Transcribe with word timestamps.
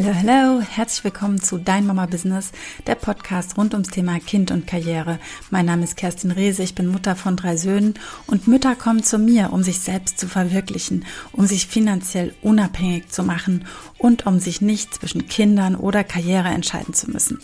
Hallo, 0.00 0.14
hallo, 0.14 0.60
herzlich 0.60 1.02
willkommen 1.02 1.42
zu 1.42 1.58
Dein 1.58 1.84
Mama 1.84 2.06
Business, 2.06 2.52
der 2.86 2.94
Podcast 2.94 3.58
rund 3.58 3.74
ums 3.74 3.88
Thema 3.88 4.20
Kind 4.20 4.52
und 4.52 4.64
Karriere. 4.64 5.18
Mein 5.50 5.66
Name 5.66 5.82
ist 5.82 5.96
Kerstin 5.96 6.30
Rehse, 6.30 6.62
ich 6.62 6.76
bin 6.76 6.86
Mutter 6.86 7.16
von 7.16 7.34
drei 7.34 7.56
Söhnen 7.56 7.94
und 8.28 8.46
Mütter 8.46 8.76
kommen 8.76 9.02
zu 9.02 9.18
mir, 9.18 9.52
um 9.52 9.64
sich 9.64 9.80
selbst 9.80 10.20
zu 10.20 10.28
verwirklichen, 10.28 11.04
um 11.32 11.46
sich 11.46 11.66
finanziell 11.66 12.32
unabhängig 12.42 13.08
zu 13.08 13.24
machen 13.24 13.66
und 13.98 14.24
um 14.24 14.38
sich 14.38 14.60
nicht 14.60 14.94
zwischen 14.94 15.26
Kindern 15.26 15.74
oder 15.74 16.04
Karriere 16.04 16.50
entscheiden 16.50 16.94
zu 16.94 17.10
müssen. 17.10 17.40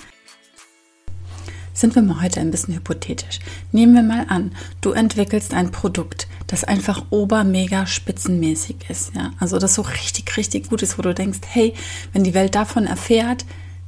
Sind 1.74 1.96
wir 1.96 2.02
mal 2.02 2.22
heute 2.22 2.38
ein 2.38 2.52
bisschen 2.52 2.74
hypothetisch. 2.74 3.40
Nehmen 3.72 3.94
wir 3.94 4.04
mal 4.04 4.26
an, 4.28 4.52
du 4.80 4.92
entwickelst 4.92 5.52
ein 5.52 5.72
Produkt, 5.72 6.28
das 6.46 6.62
einfach 6.62 7.06
obermega 7.10 7.86
spitzenmäßig 7.86 8.76
ist, 8.88 9.12
ja. 9.16 9.32
Also 9.40 9.58
das 9.58 9.74
so 9.74 9.82
richtig, 9.82 10.36
richtig 10.36 10.68
gut 10.70 10.82
ist, 10.82 10.98
wo 10.98 11.02
du 11.02 11.12
denkst, 11.12 11.40
hey, 11.48 11.74
wenn 12.12 12.22
die 12.22 12.32
Welt 12.32 12.54
davon 12.54 12.86
erfährt, 12.86 13.44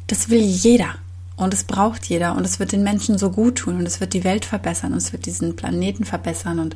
das 0.08 0.30
will 0.30 0.41
jeder. 0.41 0.96
Und 1.36 1.54
es 1.54 1.62
braucht 1.62 2.06
jeder 2.06 2.34
und 2.34 2.44
es 2.44 2.58
wird 2.58 2.72
den 2.72 2.82
Menschen 2.82 3.18
so 3.18 3.30
gut 3.30 3.58
tun 3.58 3.77
und 3.77 3.86
es 3.86 4.00
wird 4.00 4.14
die 4.14 4.24
Welt 4.24 4.44
verbessern 4.44 4.92
und 4.92 4.98
es 4.98 5.12
wird 5.12 5.27
diesen 5.27 5.55
Planeten 5.55 6.05
verbessern 6.05 6.58
und 6.58 6.74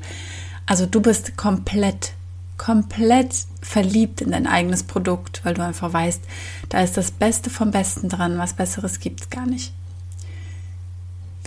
also 0.66 0.86
du 0.86 1.00
bist 1.00 1.36
komplett, 1.36 2.12
komplett 2.56 3.34
verliebt 3.62 4.20
in 4.20 4.30
dein 4.30 4.46
eigenes 4.46 4.84
Produkt, 4.84 5.40
weil 5.44 5.54
du 5.54 5.64
einfach 5.64 5.92
weißt, 5.92 6.22
da 6.68 6.82
ist 6.82 6.96
das 6.96 7.10
Beste 7.10 7.50
vom 7.50 7.72
Besten 7.72 8.08
dran, 8.08 8.38
was 8.38 8.52
Besseres 8.52 9.00
gibt 9.00 9.22
es 9.22 9.30
gar 9.30 9.46
nicht. 9.46 9.72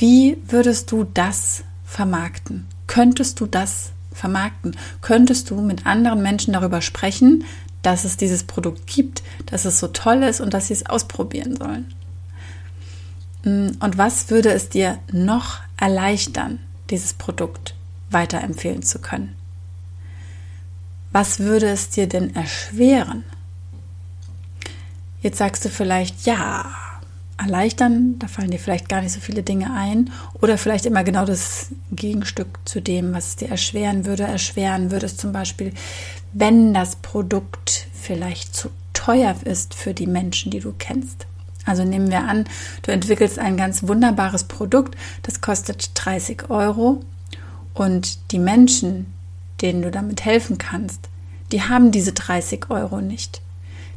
Wie 0.04 0.38
würdest 0.50 0.92
du 0.92 1.06
das 1.06 1.64
vermarkten? 1.86 2.68
Könntest 2.88 3.40
du 3.40 3.46
das 3.46 3.94
vermarkten? 4.12 4.76
Könntest 5.00 5.50
du 5.50 5.62
mit 5.62 5.86
anderen 5.86 6.22
Menschen 6.22 6.52
darüber 6.52 6.82
sprechen, 6.82 7.46
dass 7.84 8.04
es 8.04 8.18
dieses 8.18 8.44
Produkt 8.44 8.86
gibt, 8.86 9.24
dass 9.46 9.64
es 9.64 9.80
so 9.80 9.88
toll 9.88 10.24
ist 10.24 10.42
und 10.42 10.54
dass 10.54 10.68
sie 10.68 10.74
es 10.74 10.86
ausprobieren 10.86 11.56
sollen? 11.56 11.94
Mm, 13.46 13.82
und 13.82 13.98
was 13.98 14.30
würde 14.30 14.52
es 14.52 14.68
dir 14.68 15.00
noch 15.14 15.62
erleichtern, 15.78 16.60
dieses 16.90 17.14
Produkt 17.14 17.74
weiterempfehlen 18.10 18.84
zu 18.84 19.00
können? 19.00 19.34
Was 21.14 21.40
würde 21.40 21.70
es 21.70 21.92
dir 21.92 22.08
denn 22.08 22.36
erschweren? 22.36 23.24
Jetzt 25.22 25.38
sagst 25.38 25.64
du 25.64 25.70
vielleicht, 25.70 26.26
ja, 26.26 26.93
erleichtern. 27.38 28.20
Da 28.20 28.28
fallen 28.28 28.52
dir 28.52 28.60
vielleicht 28.60 28.90
gar 28.90 29.02
nicht 29.02 29.14
so 29.14 29.20
viele 29.20 29.44
Dinge 29.44 29.74
ein. 29.74 30.12
Oder 30.42 30.58
vielleicht 30.58 30.86
immer 30.86 31.04
genau 31.04 31.26
das 31.26 31.72
Gegenstück 31.92 32.60
zu 32.66 32.82
dem, 32.82 33.14
was 33.14 33.36
dir 33.36 33.50
erschweren 33.50 34.06
würde. 34.06 34.24
Erschweren 34.24 34.92
würde 34.92 35.06
es 35.06 35.18
zum 35.18 35.32
Beispiel, 35.32 35.74
wenn 36.34 36.74
das 36.74 36.96
Produkt 36.98 37.88
vielleicht 37.94 38.56
zu 38.56 38.70
teuer 38.94 39.36
ist 39.46 39.74
für 39.74 39.94
die 39.94 40.08
Menschen, 40.08 40.52
die 40.52 40.60
du 40.60 40.74
kennst. 40.78 41.26
Also 41.66 41.84
nehmen 41.84 42.12
wir 42.12 42.24
an, 42.24 42.46
du 42.82 42.92
entwickelst 42.92 43.40
ein 43.40 43.56
ganz 43.56 43.88
wunderbares 43.88 44.46
Produkt, 44.46 44.98
das 45.22 45.40
kostet 45.40 45.92
30 45.96 46.50
Euro 46.50 47.02
und 47.74 48.32
die 48.32 48.40
Menschen, 48.40 49.14
denen 49.62 49.82
du 49.82 49.90
damit 49.90 50.26
helfen 50.26 50.58
kannst, 50.58 51.08
die 51.52 51.62
haben 51.62 51.92
diese 51.92 52.12
30 52.12 52.70
Euro 52.70 53.00
nicht. 53.00 53.42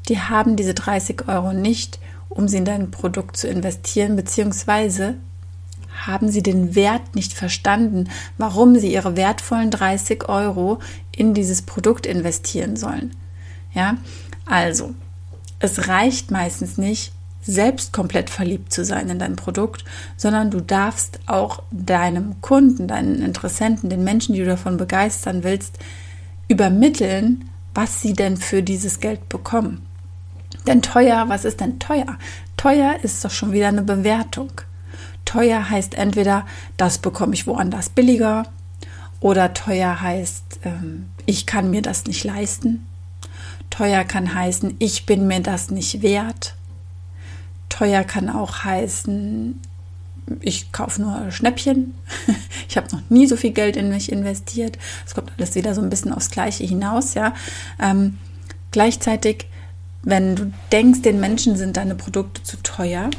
Die 0.09 0.21
haben 0.21 0.57
diese 0.57 0.75
30 0.75 1.27
Euro 1.27 1.53
nicht, 1.53 1.99
um 2.29 2.49
sie 2.49 2.59
in 2.59 2.65
dein 2.65 2.91
Produkt 2.91 3.37
zu 3.37 3.49
investieren, 3.49 4.17
beziehungsweise 4.17 5.15
haben 6.07 6.29
sie 6.29 6.43
den 6.43 6.75
Wert 6.75 7.15
nicht 7.15 7.33
verstanden, 7.33 8.11
warum 8.39 8.79
sie 8.79 8.93
ihre 8.93 9.17
wertvollen 9.17 9.71
30 9.71 10.29
Euro 10.29 10.79
in 11.13 11.35
dieses 11.35 11.63
Produkt 11.63 12.07
investieren 12.07 12.77
sollen. 12.77 13.17
Ja, 13.73 13.97
also, 14.45 14.95
es 15.59 15.89
reicht 15.89 16.31
meistens 16.31 16.79
nicht, 16.79 17.13
selbst 17.43 17.93
komplett 17.93 18.29
verliebt 18.29 18.73
zu 18.73 18.85
sein 18.85 19.09
in 19.09 19.19
dein 19.19 19.37
Produkt, 19.37 19.85
sondern 20.17 20.51
du 20.51 20.61
darfst 20.61 21.21
auch 21.27 21.63
deinem 21.71 22.41
Kunden, 22.41 22.89
deinen 22.89 23.23
Interessenten, 23.23 23.89
den 23.89 24.03
Menschen, 24.03 24.35
die 24.35 24.41
du 24.41 24.47
davon 24.47 24.77
begeistern 24.77 25.45
willst, 25.45 25.79
übermitteln, 26.49 27.49
was 27.75 28.01
sie 28.01 28.15
denn 28.15 28.37
für 28.37 28.63
dieses 28.63 29.01
Geld 29.01 29.29
bekommen. 29.29 29.86
Denn 30.67 30.83
teuer, 30.83 31.29
was 31.29 31.45
ist 31.45 31.61
denn 31.61 31.79
teuer? 31.79 32.19
Teuer 32.57 32.97
ist 33.03 33.25
doch 33.25 33.31
schon 33.31 33.53
wieder 33.53 33.69
eine 33.69 33.83
Bewertung. 33.83 34.51
Teuer 35.25 35.69
heißt 35.69 35.95
entweder, 35.95 36.47
das 36.77 36.99
bekomme 36.99 37.35
ich 37.35 37.47
woanders 37.47 37.89
billiger, 37.89 38.45
oder 39.21 39.55
teuer 39.55 40.01
heißt, 40.01 40.61
ähm, 40.65 41.07
ich 41.25 41.47
kann 41.47 41.71
mir 41.71 41.83
das 41.83 42.05
nicht 42.05 42.25
leisten. 42.25 42.87
Teuer 43.71 44.05
kann 44.05 44.35
heißen, 44.35 44.77
ich 44.79 45.07
bin 45.07 45.27
mir 45.27 45.41
das 45.41 45.71
nicht 45.71 46.03
wert. 46.03 46.55
Teuer 47.69 48.05
kann 48.05 48.29
auch 48.29 48.65
heißen, 48.65 49.61
ich 50.41 50.73
kaufe 50.73 51.01
nur 51.03 51.31
Schnäppchen. 51.31 51.95
ich 52.69 52.77
habe 52.77 52.89
noch 52.93 53.03
nie 53.09 53.27
so 53.27 53.37
viel 53.37 53.53
Geld 53.53 53.77
in 53.77 53.89
mich 53.89 54.13
investiert. 54.13 54.79
Es 55.07 55.15
kommt 55.15 55.33
alles 55.37 55.55
wieder 55.55 55.75
so 55.75 55.81
ein 55.81 55.91
bisschen 55.91 56.13
aufs 56.13 56.31
Gleiche 56.31 56.65
hinaus, 56.65 57.15
ja. 57.15 57.35
Ähm, 57.81 58.19
gleichzeitig 58.71 59.47
wenn 60.07 60.37
du 60.37 60.53
denkst, 60.71 61.03
den 61.03 61.19
Menschen 61.19 61.57
sind 61.57 61.77
deine 61.77 61.97
Produkte 61.97 62.43
zu 62.45 62.63
teuer, 62.63 63.11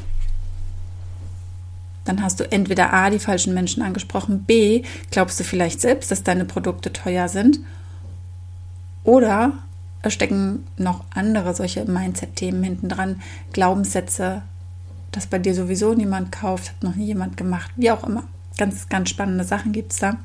dann 2.05 2.23
hast 2.23 2.39
du 2.39 2.49
entweder 2.49 2.93
A, 2.93 3.09
die 3.09 3.19
falschen 3.19 3.53
Menschen 3.53 3.83
angesprochen, 3.83 4.45
B, 4.45 4.83
glaubst 5.11 5.37
du 5.37 5.43
vielleicht 5.43 5.81
selbst, 5.81 6.09
dass 6.09 6.23
deine 6.23 6.45
Produkte 6.45 6.93
teuer 6.93 7.27
sind, 7.27 7.59
oder 9.03 9.51
es 10.01 10.13
stecken 10.13 10.65
noch 10.77 11.03
andere 11.13 11.53
solche 11.53 11.83
Mindset-Themen 11.83 12.63
hinten 12.63 12.87
dran, 12.87 13.21
Glaubenssätze, 13.51 14.43
dass 15.11 15.27
bei 15.27 15.39
dir 15.39 15.53
sowieso 15.53 15.93
niemand 15.93 16.31
kauft, 16.31 16.69
hat 16.69 16.83
noch 16.83 16.95
nie 16.95 17.07
jemand 17.07 17.35
gemacht, 17.35 17.69
wie 17.75 17.91
auch 17.91 18.05
immer. 18.05 18.23
Ganz, 18.57 18.87
ganz 18.87 19.09
spannende 19.09 19.43
Sachen 19.43 19.73
gibt 19.73 19.91
es 19.91 19.99
da. 19.99 20.17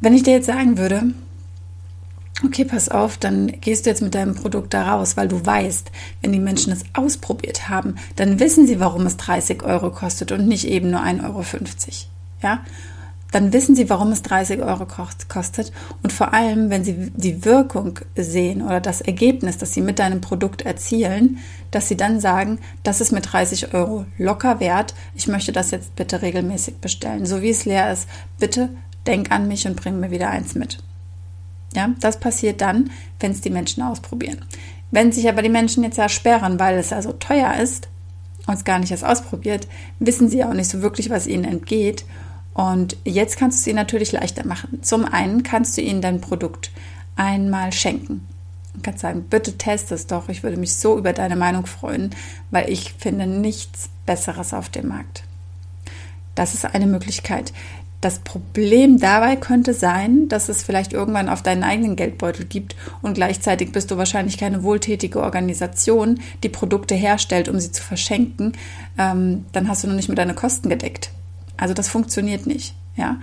Wenn 0.00 0.12
ich 0.12 0.24
dir 0.24 0.34
jetzt 0.34 0.46
sagen 0.46 0.76
würde, 0.76 1.14
okay, 2.44 2.64
pass 2.64 2.88
auf, 2.88 3.16
dann 3.16 3.48
gehst 3.60 3.86
du 3.86 3.90
jetzt 3.90 4.02
mit 4.02 4.14
deinem 4.14 4.34
Produkt 4.34 4.74
da 4.74 4.92
raus, 4.92 5.16
weil 5.16 5.28
du 5.28 5.44
weißt, 5.44 5.90
wenn 6.22 6.32
die 6.32 6.38
Menschen 6.38 6.72
es 6.72 6.84
ausprobiert 6.94 7.68
haben, 7.68 7.96
dann 8.16 8.40
wissen 8.40 8.66
sie, 8.66 8.80
warum 8.80 9.06
es 9.06 9.16
30 9.16 9.62
Euro 9.62 9.90
kostet 9.90 10.32
und 10.32 10.46
nicht 10.46 10.66
eben 10.66 10.90
nur 10.90 11.00
1,50 11.00 11.24
Euro. 11.24 11.44
Ja? 12.42 12.60
Dann 13.32 13.52
wissen 13.52 13.76
sie, 13.76 13.88
warum 13.88 14.10
es 14.10 14.22
30 14.22 14.60
Euro 14.60 14.86
kostet. 14.86 15.72
Und 16.02 16.12
vor 16.12 16.34
allem, 16.34 16.70
wenn 16.70 16.84
sie 16.84 17.12
die 17.14 17.44
Wirkung 17.44 18.00
sehen 18.16 18.62
oder 18.62 18.80
das 18.80 19.00
Ergebnis, 19.00 19.58
das 19.58 19.72
sie 19.72 19.82
mit 19.82 19.98
deinem 19.98 20.20
Produkt 20.20 20.62
erzielen, 20.62 21.38
dass 21.70 21.88
sie 21.88 21.96
dann 21.96 22.20
sagen, 22.20 22.58
das 22.82 23.00
ist 23.00 23.12
mit 23.12 23.32
30 23.32 23.72
Euro 23.74 24.04
locker 24.18 24.58
wert. 24.58 24.94
Ich 25.14 25.28
möchte 25.28 25.52
das 25.52 25.70
jetzt 25.70 25.94
bitte 25.94 26.22
regelmäßig 26.22 26.78
bestellen. 26.78 27.26
So 27.26 27.40
wie 27.42 27.50
es 27.50 27.64
leer 27.64 27.92
ist, 27.92 28.08
bitte 28.38 28.70
denk 29.06 29.30
an 29.30 29.46
mich 29.46 29.66
und 29.66 29.76
bring 29.76 30.00
mir 30.00 30.10
wieder 30.10 30.30
eins 30.30 30.54
mit. 30.54 30.78
Ja, 31.74 31.90
das 32.00 32.18
passiert 32.18 32.60
dann, 32.60 32.90
wenn 33.20 33.32
es 33.32 33.40
die 33.40 33.50
Menschen 33.50 33.82
ausprobieren. 33.82 34.44
Wenn 34.90 35.12
sich 35.12 35.28
aber 35.28 35.42
die 35.42 35.48
Menschen 35.48 35.84
jetzt 35.84 35.98
ersperren, 35.98 36.58
weil 36.58 36.78
es 36.78 36.90
ja 36.90 37.00
so 37.00 37.12
teuer 37.12 37.54
ist 37.54 37.88
und 38.46 38.54
es 38.54 38.64
gar 38.64 38.78
nicht 38.78 38.90
erst 38.90 39.04
ausprobiert, 39.04 39.68
wissen 40.00 40.28
sie 40.28 40.44
auch 40.44 40.52
nicht 40.52 40.68
so 40.68 40.82
wirklich, 40.82 41.10
was 41.10 41.26
ihnen 41.26 41.44
entgeht. 41.44 42.04
Und 42.54 42.96
jetzt 43.04 43.36
kannst 43.36 43.58
du 43.58 43.60
es 43.60 43.66
ihnen 43.68 43.76
natürlich 43.76 44.12
leichter 44.12 44.44
machen. 44.44 44.82
Zum 44.82 45.04
einen 45.04 45.44
kannst 45.44 45.76
du 45.76 45.82
ihnen 45.82 46.02
dein 46.02 46.20
Produkt 46.20 46.72
einmal 47.14 47.72
schenken. 47.72 48.26
Du 48.74 48.80
kannst 48.82 49.00
sagen, 49.00 49.26
bitte 49.28 49.56
test 49.56 49.92
es 49.92 50.06
doch. 50.06 50.28
Ich 50.28 50.42
würde 50.42 50.56
mich 50.56 50.74
so 50.74 50.98
über 50.98 51.12
deine 51.12 51.36
Meinung 51.36 51.66
freuen, 51.66 52.10
weil 52.50 52.68
ich 52.70 52.94
finde 52.94 53.26
nichts 53.26 53.90
Besseres 54.06 54.52
auf 54.52 54.68
dem 54.68 54.88
Markt. 54.88 55.24
Das 56.34 56.54
ist 56.54 56.64
eine 56.64 56.86
Möglichkeit. 56.86 57.52
Das 58.00 58.20
Problem 58.20 58.98
dabei 58.98 59.36
könnte 59.36 59.74
sein, 59.74 60.28
dass 60.28 60.48
es 60.48 60.62
vielleicht 60.62 60.94
irgendwann 60.94 61.28
auf 61.28 61.42
deinen 61.42 61.62
eigenen 61.62 61.96
Geldbeutel 61.96 62.46
gibt 62.46 62.74
und 63.02 63.14
gleichzeitig 63.14 63.72
bist 63.72 63.90
du 63.90 63.98
wahrscheinlich 63.98 64.38
keine 64.38 64.62
wohltätige 64.62 65.22
Organisation, 65.22 66.20
die 66.42 66.48
Produkte 66.48 66.94
herstellt, 66.94 67.48
um 67.50 67.60
sie 67.60 67.72
zu 67.72 67.82
verschenken. 67.82 68.54
Ähm, 68.96 69.44
dann 69.52 69.68
hast 69.68 69.84
du 69.84 69.88
noch 69.88 69.96
nicht 69.96 70.08
mit 70.08 70.16
deine 70.16 70.34
Kosten 70.34 70.70
gedeckt. 70.70 71.10
Also 71.58 71.74
das 71.74 71.88
funktioniert 71.88 72.46
nicht. 72.46 72.74
Ja, 72.96 73.18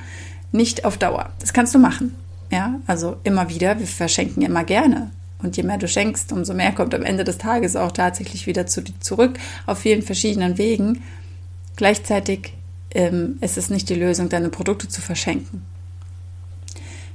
nicht 0.51 0.85
auf 0.85 0.97
Dauer. 0.97 1.31
Das 1.39 1.53
kannst 1.53 1.73
du 1.73 1.79
machen. 1.79 2.15
Ja, 2.51 2.75
also 2.85 3.17
immer 3.23 3.49
wieder. 3.49 3.79
Wir 3.79 3.87
verschenken 3.87 4.43
immer 4.43 4.63
gerne. 4.63 5.09
Und 5.41 5.57
je 5.57 5.63
mehr 5.63 5.77
du 5.77 5.87
schenkst, 5.87 6.31
umso 6.31 6.53
mehr 6.53 6.71
kommt 6.71 6.95
am 6.95 7.03
Ende 7.03 7.23
des 7.23 7.37
Tages 7.37 7.75
auch 7.75 7.91
tatsächlich 7.91 8.47
wieder 8.47 8.65
zu 8.67 8.81
dir 8.81 8.93
zurück 8.99 9.37
auf 9.65 9.79
vielen 9.79 10.01
verschiedenen 10.01 10.57
Wegen. 10.57 11.03
Gleichzeitig 11.75 12.53
ähm, 12.91 13.37
ist 13.41 13.57
es 13.57 13.69
nicht 13.69 13.89
die 13.89 13.95
Lösung, 13.95 14.29
deine 14.29 14.49
Produkte 14.49 14.87
zu 14.87 15.01
verschenken. 15.01 15.65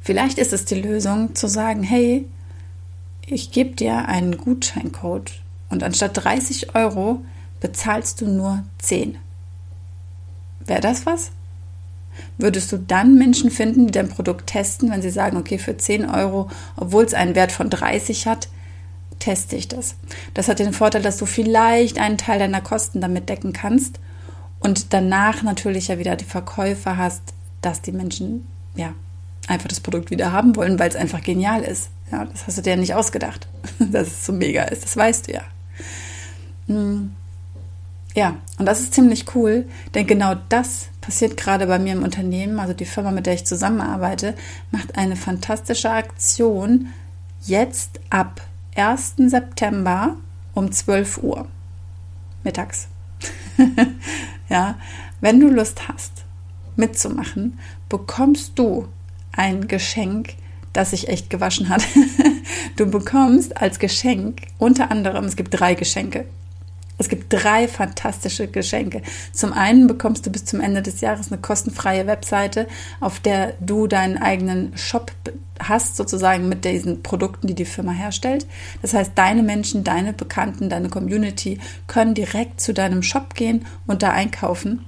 Vielleicht 0.01 0.39
ist 0.39 0.53
es 0.53 0.65
die 0.65 0.81
Lösung 0.81 1.35
zu 1.35 1.47
sagen, 1.47 1.83
hey, 1.83 2.27
ich 3.25 3.53
gebe 3.53 3.77
dir 3.77 4.09
einen 4.09 4.37
Gutscheincode 4.37 5.33
und 5.71 5.83
anstatt 5.83 6.25
30 6.25 6.75
Euro 6.75 7.25
bezahlst 7.61 8.21
du 8.21 8.27
nur 8.27 8.65
10. 8.79 9.17
Wäre 10.67 10.81
das 10.81 11.07
was? 11.07 11.31
Würdest 12.37 12.71
du 12.73 12.79
dann 12.79 13.17
Menschen 13.17 13.51
finden, 13.51 13.87
die 13.87 13.93
dein 13.93 14.09
Produkt 14.09 14.49
testen, 14.49 14.91
wenn 14.91 15.03
sie 15.03 15.11
sagen, 15.11 15.37
okay, 15.37 15.59
für 15.59 15.77
10 15.77 16.11
Euro, 16.11 16.51
obwohl 16.77 17.05
es 17.05 17.15
einen 17.15 17.35
Wert 17.35 17.53
von 17.53 17.71
30 17.71 18.27
hat, 18.27 18.49
teste 19.19 19.57
ich 19.57 19.69
das. 19.69 19.95
Das 20.35 20.49
hat 20.49 20.59
den 20.59 20.73
Vorteil, 20.73 21.03
dass 21.03 21.17
du 21.17 21.27
vielleicht 21.27 21.99
einen 21.99 22.19
Teil 22.19 22.41
deiner 22.41 22.61
Kosten 22.61 23.01
damit 23.01 23.29
decken 23.29 23.53
kannst 23.53 24.01
und 24.63 24.93
danach 24.93 25.43
natürlich 25.43 25.89
ja 25.89 25.99
wieder 25.99 26.17
die 26.17 26.25
Verkäufer 26.25 26.97
hast, 26.97 27.23
dass 27.61 27.83
die 27.83 27.93
Menschen 27.93 28.47
ja 28.75 28.95
einfach 29.49 29.69
das 29.69 29.81
Produkt 29.81 30.11
wieder 30.11 30.33
haben 30.33 30.57
wollen, 30.57 30.79
weil 30.79 30.89
es 30.89 30.97
einfach 30.97 31.23
genial 31.23 31.63
ist. 31.63 31.91
Ja, 32.11 32.25
das 32.25 32.47
hast 32.47 32.59
du 32.59 32.63
dir 32.63 32.71
ja 32.71 32.77
nicht 32.77 32.95
ausgedacht, 32.95 33.49
dass 33.79 34.09
es 34.09 34.27
so 34.27 34.33
mega 34.33 34.65
ist. 34.65 34.85
Das 34.85 34.97
weißt 34.97 35.29
du 35.29 35.33
ja. 35.33 35.43
Hm. 36.67 37.13
Ja, 38.15 38.37
und 38.59 38.67
das 38.67 38.81
ist 38.81 38.93
ziemlich 38.93 39.35
cool, 39.35 39.65
denn 39.95 40.07
genau 40.07 40.35
das 40.51 40.89
passiert 41.01 41.39
gerade 41.39 41.67
bei 41.67 41.79
mir 41.79 41.95
im 41.95 42.03
Unternehmen. 42.03 42.61
Also 42.61 42.75
die 42.75 42.85
Firma, 42.85 43.11
mit 43.11 43.25
der 43.27 43.35
ich 43.35 43.47
zusammenarbeite, 43.47 44.35
macht 44.71 44.99
eine 44.99 45.17
fantastische 45.17 45.91
Aktion 45.91 46.89
jetzt 47.41 48.01
ab 48.11 48.43
1. 48.77 49.15
September 49.17 50.17
um 50.55 50.71
12 50.71 51.23
Uhr 51.23 51.49
mittags. 52.45 52.89
ja, 54.53 54.77
wenn 55.23 55.41
du 55.41 55.49
Lust 55.49 55.89
hast, 55.89 56.13
mitzumachen, 56.77 57.59
bekommst 57.89 58.59
du 58.59 58.87
ein 59.33 59.67
Geschenk, 59.67 60.35
das 60.75 60.91
sich 60.91 61.09
echt 61.09 61.31
gewaschen 61.31 61.71
hat. 61.71 61.83
du 62.77 62.85
bekommst 62.85 63.57
als 63.57 63.79
Geschenk 63.79 64.43
unter 64.59 64.91
anderem, 64.91 65.25
es 65.25 65.37
gibt 65.37 65.59
drei 65.59 65.75
Geschenke. 65.75 66.27
Es 67.03 67.09
gibt 67.09 67.33
drei 67.33 67.67
fantastische 67.67 68.47
Geschenke. 68.47 69.03
Zum 69.33 69.53
einen 69.53 69.89
bekommst 69.89 70.25
du 70.25 70.31
bis 70.31 70.45
zum 70.45 70.61
Ende 70.61 70.83
des 70.83 71.01
Jahres 71.01 71.33
eine 71.33 71.41
kostenfreie 71.41 72.07
Webseite, 72.07 72.69
auf 73.01 73.19
der 73.19 73.55
du 73.59 73.89
deinen 73.89 74.19
eigenen 74.19 74.77
Shop 74.77 75.11
hast, 75.59 75.97
sozusagen 75.97 76.49
mit 76.49 76.65
diesen 76.65 77.03
Produkten, 77.03 77.49
die 77.49 77.57
die 77.57 77.65
Firma 77.65 77.91
herstellt. 77.91 78.47
Das 78.83 78.95
heißt, 78.95 79.13
deine 79.17 79.43
Menschen, 79.43 79.83
deine 79.83 80.13
Bekannten, 80.13 80.69
deine 80.69 80.91
Community 80.91 81.59
können 81.89 82.15
direkt 82.15 82.61
zu 82.61 82.73
deinem 82.73 83.03
Shop 83.03 83.35
gehen 83.35 83.67
und 83.89 84.05
da 84.05 84.13
einkaufen. 84.13 84.85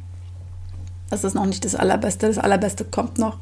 Das 1.11 1.25
ist 1.25 1.35
noch 1.35 1.47
nicht 1.47 1.65
das 1.65 1.75
Allerbeste. 1.75 2.29
Das 2.29 2.39
Allerbeste 2.39 2.85
kommt 2.85 3.19
noch. 3.19 3.39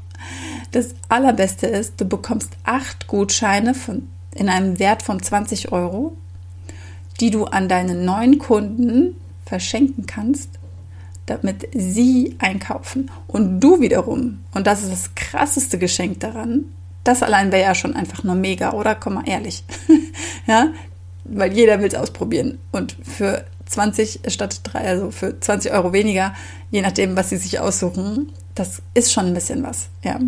Das 0.71 0.95
Allerbeste 1.11 1.67
ist, 1.67 2.01
du 2.01 2.07
bekommst 2.07 2.57
acht 2.65 3.07
Gutscheine 3.07 3.75
von, 3.75 4.09
in 4.35 4.49
einem 4.49 4.79
Wert 4.79 5.03
von 5.03 5.23
20 5.23 5.73
Euro 5.73 6.17
die 7.21 7.31
du 7.31 7.45
an 7.45 7.69
deine 7.69 7.95
neuen 7.95 8.39
Kunden 8.39 9.17
verschenken 9.47 10.07
kannst, 10.07 10.51
damit 11.27 11.69
sie 11.73 12.37
einkaufen. 12.39 13.11
Und 13.27 13.61
du 13.61 13.81
wiederum, 13.81 14.41
und 14.55 14.67
das 14.67 14.83
ist 14.83 14.93
das 14.93 15.15
krasseste 15.15 15.79
Geschenk 15.79 16.21
daran, 16.21 16.65
das 17.05 17.23
allein 17.23 17.51
wäre 17.51 17.63
ja 17.63 17.75
schon 17.75 17.97
einfach 17.97 18.23
nur 18.23 18.35
mega, 18.35 18.73
oder? 18.73 18.95
Komm 18.95 19.15
mal 19.15 19.29
ehrlich. 19.29 19.65
ja, 20.47 20.69
weil 21.25 21.53
jeder 21.53 21.81
will 21.81 21.89
es 21.89 21.95
ausprobieren. 21.95 22.59
Und 22.71 22.97
für 23.03 23.45
20 23.67 24.21
statt 24.29 24.61
3, 24.65 24.79
also 24.79 25.11
für 25.11 25.39
20 25.39 25.73
Euro 25.73 25.93
weniger, 25.93 26.35
je 26.71 26.83
nachdem, 26.83 27.17
was 27.17 27.31
sie 27.31 27.37
sich 27.37 27.59
aussuchen, 27.59 28.33
das 28.55 28.83
ist 28.95 29.13
schon 29.13 29.27
ein 29.27 29.35
bisschen 29.35 29.63
was. 29.63 29.89
Ja. 30.03 30.19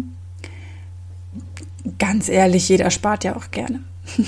Ganz 1.99 2.29
ehrlich, 2.29 2.69
jeder 2.69 2.91
spart 2.91 3.25
ja 3.25 3.37
auch 3.37 3.51
gerne. 3.51 3.81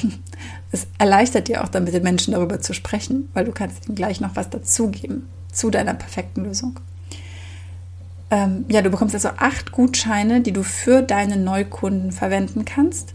es 0.72 0.86
erleichtert 0.98 1.48
dir 1.48 1.62
auch 1.62 1.68
dann 1.68 1.84
mit 1.84 1.94
den 1.94 2.02
Menschen 2.02 2.32
darüber 2.32 2.60
zu 2.60 2.74
sprechen, 2.74 3.28
weil 3.34 3.44
du 3.44 3.52
kannst 3.52 3.86
ihnen 3.86 3.94
gleich 3.94 4.20
noch 4.20 4.36
was 4.36 4.50
dazugeben 4.50 5.28
zu 5.52 5.70
deiner 5.70 5.94
perfekten 5.94 6.44
Lösung. 6.44 6.80
Ähm, 8.30 8.64
ja, 8.68 8.82
du 8.82 8.90
bekommst 8.90 9.14
also 9.14 9.28
acht 9.36 9.72
Gutscheine, 9.72 10.40
die 10.40 10.52
du 10.52 10.62
für 10.62 11.02
deine 11.02 11.36
Neukunden 11.36 12.12
verwenden 12.12 12.64
kannst. 12.64 13.14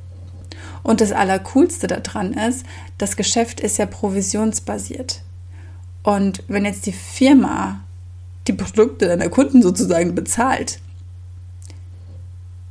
Und 0.83 1.01
das 1.01 1.11
Allercoolste 1.11 1.87
daran 1.87 2.33
ist, 2.33 2.65
das 2.97 3.15
Geschäft 3.15 3.59
ist 3.59 3.77
ja 3.77 3.85
provisionsbasiert. 3.85 5.21
Und 6.03 6.43
wenn 6.47 6.65
jetzt 6.65 6.85
die 6.85 6.93
Firma 6.93 7.81
die 8.47 8.53
Produkte 8.53 9.07
deiner 9.07 9.29
Kunden 9.29 9.61
sozusagen 9.61 10.15
bezahlt, 10.15 10.79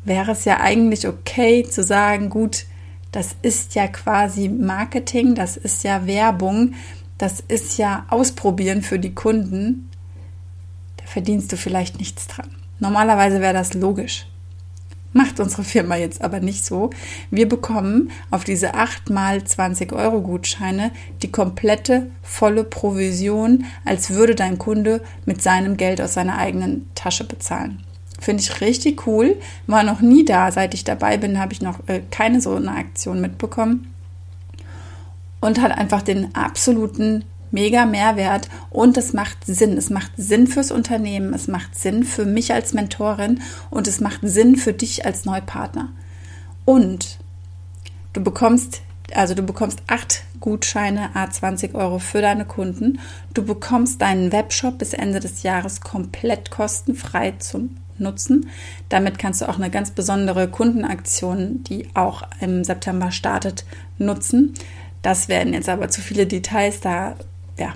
wäre 0.05 0.33
es 0.33 0.45
ja 0.45 0.61
eigentlich 0.61 1.07
okay 1.07 1.65
zu 1.69 1.85
sagen, 1.85 2.31
gut, 2.31 2.65
das 3.13 3.35
ist 3.43 3.75
ja 3.75 3.89
quasi 3.89 4.49
Marketing, 4.49 5.35
das 5.35 5.57
ist 5.57 5.83
ja 5.85 6.07
Werbung, 6.07 6.75
das 7.19 7.41
ist 7.49 7.77
ja 7.79 8.07
Ausprobieren 8.09 8.83
für 8.83 8.99
die 8.99 9.15
Kunden. 9.15 9.91
Da 10.97 11.05
verdienst 11.07 11.53
du 11.53 11.57
vielleicht 11.57 11.99
nichts 11.99 12.27
dran. 12.27 12.51
Normalerweise 12.79 13.41
wäre 13.41 13.53
das 13.53 13.75
logisch. 13.75 14.27
Macht 15.13 15.41
unsere 15.41 15.65
Firma 15.65 15.97
jetzt 15.97 16.23
aber 16.23 16.39
nicht 16.39 16.65
so. 16.65 16.91
Wir 17.31 17.49
bekommen 17.49 18.13
auf 18.31 18.45
diese 18.45 18.75
8 18.75 19.11
mal 19.11 19.43
20 19.43 19.93
Euro 19.93 20.21
Gutscheine 20.23 20.93
die 21.23 21.33
komplette 21.33 22.11
volle 22.23 22.63
Provision, 22.63 23.65
als 23.85 24.11
würde 24.11 24.37
dein 24.37 24.59
Kunde 24.59 25.03
mit 25.27 25.43
seinem 25.43 25.77
Geld 25.77 26.01
aus 26.01 26.15
seiner 26.15 26.39
eigenen 26.39 26.89
Tasche 26.95 27.25
bezahlen. 27.25 27.83
Finde 28.21 28.43
ich 28.43 28.61
richtig 28.61 29.07
cool. 29.07 29.37
War 29.67 29.83
noch 29.83 30.01
nie 30.01 30.25
da. 30.25 30.53
Seit 30.53 30.75
ich 30.75 30.85
dabei 30.85 31.17
bin, 31.17 31.39
habe 31.39 31.53
ich 31.53 31.63
noch 31.63 31.81
äh, 31.89 32.03
keine 32.11 32.41
so 32.41 32.55
eine 32.55 32.73
Aktion 32.73 33.21
mitbekommen. 33.21 33.93
Und 35.41 35.61
hat 35.61 35.73
einfach 35.73 36.03
den 36.03 36.35
absoluten 36.35 37.25
mega 37.51 37.87
Mehrwert 37.87 38.49
und 38.69 38.97
es 38.97 39.13
macht 39.13 39.39
Sinn. 39.45 39.77
Es 39.77 39.91
macht 39.91 40.13
Sinn 40.17 40.47
fürs 40.47 40.71
Unternehmen, 40.71 41.35
es 41.35 41.49
macht 41.49 41.75
Sinn 41.77 42.05
für 42.05 42.27
mich 42.27 42.53
als 42.53 42.75
Mentorin 42.75 43.41
und 43.71 43.89
es 43.89 44.01
macht 44.01 44.21
Sinn 44.23 44.57
für 44.57 44.73
dich 44.73 45.05
als 45.07 45.25
Neupartner. 45.25 45.89
Und 46.65 47.19
du 48.13 48.23
bekommst, 48.23 48.83
also 49.15 49.35
du 49.35 49.43
bekommst 49.43 49.83
acht 49.87 50.25
Gutscheine 50.41 51.11
A20 51.15 51.75
Euro 51.75 51.99
für 51.99 52.21
deine 52.21 52.45
Kunden. 52.45 53.01
Du 53.35 53.45
bekommst 53.45 54.01
deinen 54.01 54.33
Webshop 54.33 54.79
bis 54.79 54.93
Ende 54.93 55.21
des 55.21 55.43
Jahres 55.43 55.81
komplett 55.81 56.51
kostenfrei 56.51 57.33
zum 57.39 57.77
nutzen. 58.01 58.49
Damit 58.89 59.19
kannst 59.19 59.41
du 59.41 59.49
auch 59.49 59.57
eine 59.57 59.71
ganz 59.71 59.91
besondere 59.91 60.49
Kundenaktion, 60.49 61.63
die 61.65 61.89
auch 61.95 62.23
im 62.41 62.65
September 62.65 63.13
startet, 63.13 63.65
nutzen. 63.99 64.55
Das 65.03 65.29
werden 65.29 65.55
jetzt 65.55 65.69
aber 65.69 65.89
zu 65.89 66.01
viele 66.01 66.27
Details, 66.27 66.81
da 66.81 67.17
ja, 67.59 67.75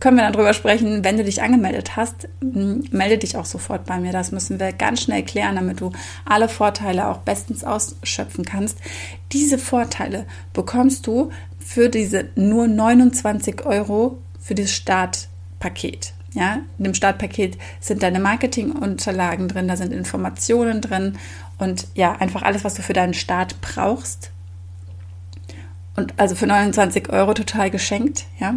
können 0.00 0.18
wir 0.18 0.24
dann 0.24 0.34
drüber 0.34 0.52
sprechen. 0.52 1.02
Wenn 1.02 1.16
du 1.16 1.24
dich 1.24 1.42
angemeldet 1.42 1.96
hast, 1.96 2.28
melde 2.40 3.18
dich 3.18 3.36
auch 3.36 3.46
sofort 3.46 3.86
bei 3.86 3.98
mir. 3.98 4.12
Das 4.12 4.32
müssen 4.32 4.60
wir 4.60 4.72
ganz 4.72 5.02
schnell 5.02 5.22
klären, 5.22 5.56
damit 5.56 5.80
du 5.80 5.92
alle 6.26 6.48
Vorteile 6.48 7.08
auch 7.08 7.18
bestens 7.18 7.64
ausschöpfen 7.64 8.44
kannst. 8.44 8.78
Diese 9.32 9.56
Vorteile 9.56 10.26
bekommst 10.52 11.06
du 11.06 11.30
für 11.58 11.88
diese 11.88 12.28
nur 12.34 12.68
29 12.68 13.64
Euro 13.64 14.18
für 14.38 14.54
das 14.54 14.72
Startpaket. 14.72 16.12
Ja, 16.34 16.60
in 16.78 16.84
dem 16.84 16.94
Startpaket 16.94 17.58
sind 17.80 18.02
deine 18.02 18.18
Marketingunterlagen 18.18 19.46
drin, 19.46 19.68
da 19.68 19.76
sind 19.76 19.92
Informationen 19.92 20.80
drin 20.80 21.16
und 21.58 21.86
ja, 21.94 22.12
einfach 22.16 22.42
alles, 22.42 22.64
was 22.64 22.74
du 22.74 22.82
für 22.82 22.92
deinen 22.92 23.14
Start 23.14 23.60
brauchst. 23.60 24.32
Und 25.96 26.14
also 26.18 26.34
für 26.34 26.48
29 26.48 27.08
Euro 27.10 27.34
total 27.34 27.70
geschenkt, 27.70 28.26
ja. 28.40 28.56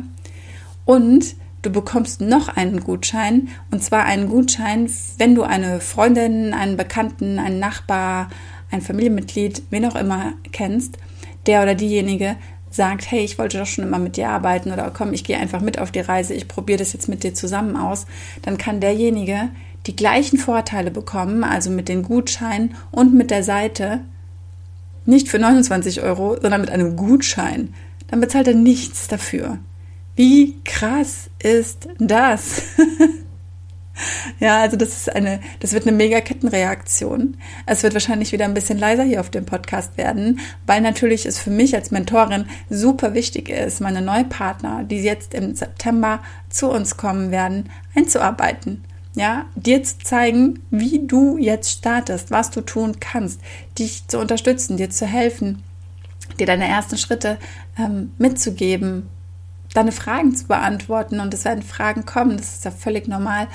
Und 0.85 1.35
du 1.61 1.69
bekommst 1.69 2.19
noch 2.19 2.49
einen 2.49 2.79
Gutschein 2.83 3.49
und 3.69 3.83
zwar 3.83 4.05
einen 4.05 4.27
Gutschein, 4.27 4.89
wenn 5.19 5.35
du 5.35 5.43
eine 5.43 5.79
Freundin, 5.79 6.55
einen 6.55 6.77
Bekannten, 6.77 7.37
einen 7.37 7.59
Nachbar, 7.59 8.29
ein 8.71 8.81
Familienmitglied, 8.81 9.63
wen 9.69 9.85
auch 9.85 9.95
immer 9.95 10.33
kennst, 10.51 10.97
der 11.45 11.61
oder 11.61 11.75
diejenige 11.75 12.37
sagt, 12.77 13.11
hey, 13.11 13.19
ich 13.19 13.37
wollte 13.37 13.57
doch 13.57 13.65
schon 13.65 13.83
immer 13.83 13.99
mit 13.99 14.15
dir 14.15 14.29
arbeiten 14.29 14.71
oder 14.71 14.89
komm, 14.95 15.11
ich 15.11 15.25
gehe 15.25 15.37
einfach 15.37 15.59
mit 15.59 15.79
auf 15.79 15.91
die 15.91 15.99
Reise, 15.99 16.33
ich 16.33 16.47
probiere 16.47 16.79
das 16.79 16.93
jetzt 16.93 17.09
mit 17.09 17.23
dir 17.23 17.33
zusammen 17.33 17.75
aus, 17.75 18.05
dann 18.43 18.57
kann 18.57 18.79
derjenige 18.79 19.49
die 19.85 19.95
gleichen 19.95 20.37
Vorteile 20.37 20.91
bekommen, 20.91 21.43
also 21.43 21.69
mit 21.69 21.89
den 21.89 22.03
Gutscheinen 22.03 22.75
und 22.91 23.13
mit 23.13 23.31
der 23.31 23.43
Seite, 23.43 24.01
nicht 25.05 25.29
für 25.29 25.39
29 25.39 26.01
Euro, 26.01 26.37
sondern 26.41 26.61
mit 26.61 26.69
einem 26.69 26.95
Gutschein. 26.95 27.73
Dann 28.07 28.19
bezahlt 28.19 28.47
er 28.47 28.55
nichts 28.55 29.07
dafür. 29.07 29.59
Wie 30.15 30.55
krass 30.63 31.29
ist 31.39 31.87
das? 31.99 32.63
Ja, 34.39 34.61
also 34.61 34.77
das 34.77 34.89
ist 34.89 35.13
eine, 35.13 35.39
das 35.59 35.73
wird 35.73 35.87
eine 35.87 35.95
mega 35.95 36.21
Kettenreaktion. 36.21 37.37
Es 37.65 37.83
wird 37.83 37.93
wahrscheinlich 37.93 38.31
wieder 38.31 38.45
ein 38.45 38.53
bisschen 38.53 38.77
leiser 38.77 39.03
hier 39.03 39.19
auf 39.19 39.29
dem 39.29 39.45
Podcast 39.45 39.97
werden, 39.97 40.39
weil 40.65 40.81
natürlich 40.81 41.25
es 41.25 41.39
für 41.39 41.49
mich 41.49 41.75
als 41.75 41.91
Mentorin 41.91 42.45
super 42.69 43.13
wichtig 43.13 43.49
ist, 43.49 43.81
meine 43.81 44.01
Neupartner, 44.01 44.83
die 44.83 44.97
jetzt 44.97 45.33
im 45.33 45.55
September 45.55 46.19
zu 46.49 46.69
uns 46.69 46.97
kommen 46.97 47.31
werden, 47.31 47.69
einzuarbeiten. 47.95 48.83
Ja, 49.15 49.45
dir 49.55 49.81
zu 49.81 49.97
zeigen, 49.97 50.59
wie 50.69 51.07
du 51.07 51.37
jetzt 51.37 51.71
startest, 51.71 52.29
was 52.29 52.51
du 52.51 52.61
tun 52.61 52.99
kannst, 52.99 53.41
dich 53.79 54.07
zu 54.07 54.19
unterstützen, 54.19 54.77
dir 54.77 54.91
zu 54.91 55.07
helfen, 55.07 55.63
dir 56.39 56.45
deine 56.45 56.67
ersten 56.67 56.97
Schritte 56.97 57.39
ähm, 57.79 58.11
mitzugeben, 58.19 59.09
deine 59.73 59.91
Fragen 59.91 60.35
zu 60.35 60.45
beantworten 60.45 61.19
und 61.19 61.33
es 61.33 61.45
werden 61.45 61.63
Fragen 61.63 62.05
kommen, 62.05 62.37
das 62.37 62.57
ist 62.57 62.65
ja 62.65 62.71
völlig 62.71 63.07
normal 63.07 63.47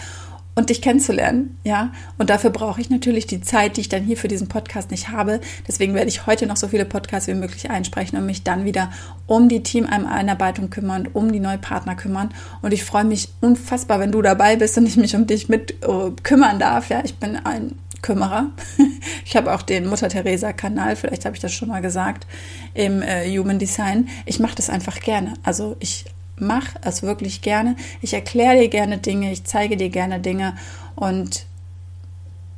und 0.55 0.69
dich 0.69 0.83
kennenzulernen, 0.83 1.59
ja. 1.65 1.93
Und 2.19 2.29
dafür 2.29 2.51
brauche 2.51 2.81
ich 2.81 2.91
natürlich 2.91 3.27
die 3.27 3.41
Zeit, 3.41 3.77
die 3.77 3.83
ich 3.83 3.89
dann 3.89 4.05
hier 4.05 4.17
für 4.17 4.29
diesen 4.29 4.49
Podcast 4.49 4.91
nicht 4.91 5.09
habe. 5.09 5.41
Deswegen 5.67 5.95
werde 5.95 6.09
ich 6.09 6.27
heute 6.27 6.47
noch 6.47 6.57
so 6.57 6.69
viele 6.69 6.85
Podcasts 6.85 7.29
wie 7.29 7.35
möglich 7.35 7.71
einsprechen 7.71 8.19
und 8.19 8.27
mich 8.27 8.43
dann 8.43 8.65
wieder 8.65 8.91
um 9.27 9.49
die 9.49 9.63
Team-Einarbeitung 9.63 10.69
kümmern, 10.69 11.09
um 11.13 11.33
die 11.33 11.41
Neupartner 11.41 11.95
kümmern. 11.95 12.35
Und 12.61 12.73
ich 12.73 12.85
freue 12.85 13.05
mich 13.05 13.31
unfassbar, 13.41 13.99
wenn 13.99 14.13
du 14.13 14.21
dabei 14.21 14.57
bist 14.57 14.77
und 14.77 14.87
ich 14.87 14.97
mich 14.97 15.17
um 15.17 15.27
dich 15.27 15.49
mit 15.49 15.83
äh, 15.83 16.11
kümmern 16.23 16.59
darf. 16.59 16.91
Ja, 16.91 17.01
ich 17.03 17.17
bin 17.17 17.37
ein 17.37 17.77
Kümmerer. 18.03 18.51
Ich 19.25 19.37
habe 19.37 19.55
auch 19.55 19.63
den 19.63 19.87
Mutter 19.87 20.09
Teresa 20.09 20.53
Kanal, 20.53 20.97
vielleicht 20.97 21.25
habe 21.25 21.35
ich 21.35 21.41
das 21.41 21.53
schon 21.53 21.69
mal 21.69 21.81
gesagt, 21.81 22.27
im 22.75 23.01
äh, 23.03 23.27
Human 23.37 23.59
Design. 23.59 24.09
Ich 24.27 24.41
mache 24.41 24.55
das 24.57 24.69
einfach 24.69 25.01
gerne. 25.01 25.35
Also 25.43 25.77
ich 25.81 26.05
mach 26.37 26.75
es 26.83 27.03
wirklich 27.03 27.43
gerne. 27.43 27.77
Ich 28.01 28.15
erkläre 28.15 28.59
dir 28.59 28.69
gerne 28.69 28.99
Dinge, 28.99 29.33
ich 29.33 29.45
zeige 29.45 29.77
dir 29.77 29.91
gerne 29.91 30.21
Dinge 30.21 30.57
und 30.95 31.47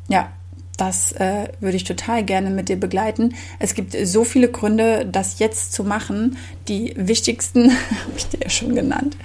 ja, 0.08 0.30
das 0.76 1.12
äh, 1.12 1.48
würde 1.60 1.76
ich 1.76 1.84
total 1.84 2.24
gerne 2.24 2.50
mit 2.50 2.68
dir 2.68 2.76
begleiten. 2.76 3.34
Es 3.58 3.74
gibt 3.74 3.96
so 4.04 4.24
viele 4.24 4.48
Gründe, 4.48 5.06
das 5.06 5.38
jetzt 5.38 5.72
zu 5.72 5.84
machen. 5.84 6.36
Die 6.68 6.94
wichtigsten, 6.96 7.70
habe 8.04 8.12
ich 8.16 8.28
dir 8.28 8.40
ja 8.42 8.50
schon 8.50 8.74
genannt, 8.74 9.16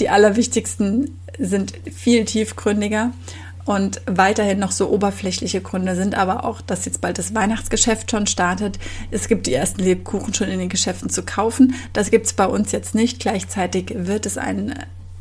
die 0.00 0.08
allerwichtigsten 0.08 1.18
sind 1.38 1.72
viel 1.92 2.24
tiefgründiger 2.24 3.12
und 3.64 4.02
weiterhin 4.06 4.58
noch 4.58 4.72
so 4.72 4.90
oberflächliche 4.90 5.60
Gründe 5.62 5.96
sind 5.96 6.14
aber 6.14 6.44
auch, 6.44 6.60
dass 6.60 6.84
jetzt 6.84 7.00
bald 7.00 7.18
das 7.18 7.34
Weihnachtsgeschäft 7.34 8.10
schon 8.10 8.26
startet. 8.26 8.78
Es 9.10 9.28
gibt 9.28 9.46
die 9.46 9.54
ersten 9.54 9.82
Lebkuchen 9.82 10.34
schon 10.34 10.48
in 10.48 10.58
den 10.58 10.68
Geschäften 10.68 11.08
zu 11.08 11.22
kaufen. 11.22 11.74
Das 11.92 12.10
gibt 12.10 12.26
es 12.26 12.34
bei 12.34 12.46
uns 12.46 12.72
jetzt 12.72 12.94
nicht. 12.94 13.20
Gleichzeitig 13.20 13.92
wird 13.94 14.26
es 14.26 14.36
ein 14.36 14.74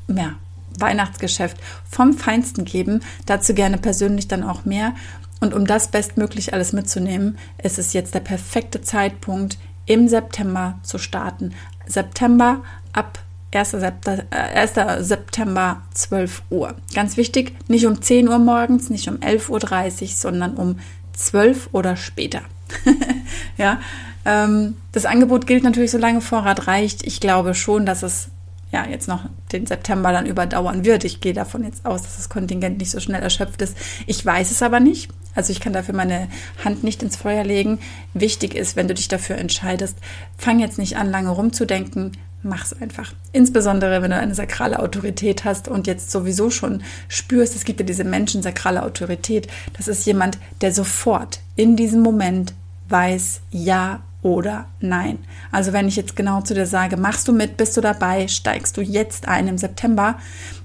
ja, 0.08 0.34
Weihnachtsgeschäft 0.78 1.58
vom 1.90 2.14
Feinsten 2.14 2.66
geben. 2.66 3.02
Dazu 3.26 3.54
gerne 3.54 3.78
persönlich 3.78 4.28
dann 4.28 4.44
auch 4.44 4.66
mehr. 4.66 4.94
Und 5.40 5.54
um 5.54 5.66
das 5.66 5.90
bestmöglich 5.90 6.54
alles 6.54 6.74
mitzunehmen, 6.74 7.38
ist 7.62 7.80
es 7.80 7.94
jetzt 7.94 8.14
der 8.14 8.22
perfekte 8.22 8.82
Zeitpunkt, 8.82 9.58
im 9.86 10.08
September 10.08 10.80
zu 10.84 10.98
starten. 10.98 11.54
September 11.86 12.62
ab 12.94 13.20
1. 13.56 13.72
September, 13.72 14.24
1. 14.32 15.08
September 15.08 15.82
12 15.94 16.44
Uhr. 16.50 16.76
Ganz 16.94 17.18
wichtig, 17.18 17.54
nicht 17.68 17.86
um 17.86 18.02
10 18.02 18.28
Uhr 18.28 18.40
morgens, 18.40 18.90
nicht 18.90 19.08
um 19.08 19.18
11.30 19.18 20.02
Uhr, 20.02 20.08
sondern 20.10 20.56
um 20.56 20.80
12 21.14 21.70
oder 21.72 21.96
später. 21.96 22.42
ja, 23.58 23.80
ähm, 24.26 24.76
das 24.92 25.06
Angebot 25.06 25.48
gilt 25.48 25.64
natürlich, 25.64 25.92
solange 25.92 26.22
Vorrat 26.22 26.68
reicht. 26.68 27.06
Ich 27.06 27.20
glaube 27.20 27.54
schon, 27.54 27.86
dass 27.86 28.04
es 28.04 28.30
ja 28.72 28.88
jetzt 28.88 29.08
noch 29.08 29.26
den 29.52 29.68
September 29.68 30.12
dann 30.12 30.26
überdauern 30.26 30.84
wird. 30.84 31.04
Ich 31.04 31.22
gehe 31.22 31.34
davon 31.34 31.64
jetzt 31.64 31.86
aus, 31.86 32.02
dass 32.02 32.18
das 32.18 32.30
Kontingent 32.30 32.80
nicht 32.80 32.90
so 32.90 33.00
schnell 33.00 33.22
erschöpft 33.22 33.62
ist. 33.62 33.78
Ich 34.08 34.26
weiß 34.26 34.50
es 34.50 34.64
aber 34.64 34.80
nicht. 34.80 35.12
Also 35.36 35.52
ich 35.52 35.60
kann 35.60 35.74
dafür 35.74 35.96
meine 35.96 36.28
Hand 36.64 36.84
nicht 36.84 37.04
ins 37.04 37.16
Feuer 37.16 37.44
legen. 37.44 37.80
Wichtig 38.14 38.56
ist, 38.56 38.76
wenn 38.76 38.88
du 38.88 38.94
dich 38.94 39.08
dafür 39.08 39.38
entscheidest, 39.38 39.98
fang 40.38 40.60
jetzt 40.60 40.78
nicht 40.78 40.98
an, 40.98 41.12
lange 41.12 41.30
rumzudenken, 41.30 42.12
mach's 42.44 42.74
einfach. 42.74 43.14
Insbesondere, 43.32 44.02
wenn 44.02 44.12
du 44.12 44.18
eine 44.18 44.36
sakrale 44.36 44.80
Autorität 44.80 45.46
hast 45.46 45.68
und 45.68 45.88
jetzt 45.88 46.12
sowieso 46.12 46.50
schon 46.50 46.84
spürst, 47.08 47.56
es 47.56 47.66
gibt 47.66 47.80
ja 47.80 47.86
diese 47.86 48.04
Menschen 48.04 48.44
sakrale 48.44 48.84
Autorität. 48.84 49.48
Das 49.78 49.88
ist 49.88 50.06
jemand, 50.06 50.38
der 50.62 50.74
sofort 50.74 51.40
in 51.56 51.76
diesem 51.76 52.02
Moment 52.02 52.54
weiß, 52.90 53.42
ja 53.52 54.02
oder 54.22 54.68
nein. 54.80 55.20
Also 55.52 55.74
wenn 55.74 55.88
ich 55.88 55.96
jetzt 55.96 56.16
genau 56.16 56.42
zu 56.42 56.54
dir 56.54 56.66
sage, 56.66 56.98
machst 56.98 57.28
du 57.28 57.34
mit, 57.34 57.58
bist 57.58 57.76
du 57.76 57.82
dabei, 57.82 58.28
steigst 58.28 58.78
du 58.78 58.82
jetzt 58.82 59.28
ein 59.28 59.48
im 59.48 59.58
September, 59.58 60.18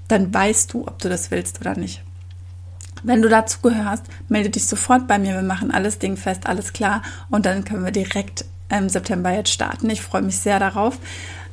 dann 0.07 0.33
weißt 0.33 0.73
du, 0.73 0.87
ob 0.87 0.99
du 0.99 1.09
das 1.09 1.29
willst 1.31 1.59
oder 1.59 1.77
nicht. 1.77 2.01
Wenn 3.03 3.21
du 3.21 3.29
dazu 3.29 3.59
gehörst, 3.61 4.03
melde 4.27 4.49
dich 4.49 4.67
sofort 4.67 5.07
bei 5.07 5.19
mir. 5.19 5.35
Wir 5.35 5.41
machen 5.41 5.71
alles 5.71 5.99
dingfest, 5.99 6.47
alles 6.47 6.73
klar 6.73 7.01
und 7.29 7.45
dann 7.45 7.63
können 7.63 7.83
wir 7.83 7.91
direkt 7.91 8.45
im 8.69 8.89
September 8.89 9.31
jetzt 9.31 9.51
starten. 9.51 9.89
Ich 9.89 10.01
freue 10.01 10.21
mich 10.21 10.37
sehr 10.37 10.59
darauf 10.59 10.99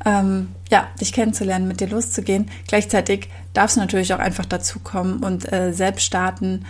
ähm, 0.07 0.49
ja, 0.71 0.87
dich 1.01 1.13
kennenzulernen, 1.13 1.69
mit 1.69 1.81
dir 1.81 1.89
loszugehen. 1.89 2.49
Gleichzeitig 2.69 3.29
darfst 3.53 3.77
du 3.77 3.81
natürlich 3.81 4.15
auch 4.15 4.21
einfach 4.21 4.47
dazukommen 4.47 5.19
und 5.19 5.53
äh, 5.53 5.73
selbst 5.73 6.05
starten. 6.05 6.65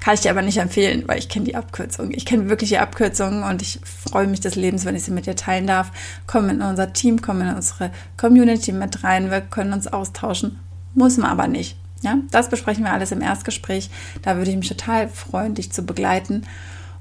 Kann 0.00 0.14
ich 0.14 0.20
dir 0.20 0.30
aber 0.30 0.40
nicht 0.40 0.56
empfehlen, 0.56 1.04
weil 1.06 1.18
ich 1.18 1.28
kenne 1.28 1.44
die 1.44 1.54
Abkürzung. 1.54 2.10
Ich 2.10 2.24
kenne 2.24 2.48
wirklich 2.48 2.70
die 2.70 2.78
Abkürzung 2.78 3.42
und 3.42 3.60
ich 3.60 3.80
freue 3.84 4.26
mich 4.26 4.40
des 4.40 4.54
Lebens, 4.56 4.86
wenn 4.86 4.96
ich 4.96 5.04
sie 5.04 5.10
mit 5.10 5.26
dir 5.26 5.36
teilen 5.36 5.66
darf. 5.66 5.92
Komm 6.26 6.48
in 6.48 6.62
unser 6.62 6.94
Team, 6.94 7.20
komm 7.20 7.42
in 7.42 7.54
unsere 7.54 7.90
Community 8.16 8.72
mit 8.72 9.04
rein. 9.04 9.30
Wir 9.30 9.42
können 9.42 9.74
uns 9.74 9.86
austauschen. 9.86 10.58
Muss 10.94 11.18
man 11.18 11.30
aber 11.30 11.46
nicht. 11.46 11.76
Ja, 12.02 12.18
das 12.30 12.48
besprechen 12.48 12.84
wir 12.84 12.92
alles 12.92 13.12
im 13.12 13.20
Erstgespräch. 13.20 13.90
Da 14.22 14.36
würde 14.36 14.50
ich 14.50 14.56
mich 14.56 14.68
total 14.68 15.08
freuen, 15.08 15.54
dich 15.54 15.70
zu 15.70 15.82
begleiten. 15.82 16.44